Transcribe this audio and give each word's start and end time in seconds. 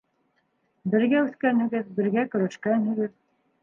—Бергә 0.95 1.21
үҫкәнһегеҙ, 1.27 1.95
бергә 2.01 2.27
көрәшкәнһегеҙ. 2.35 3.19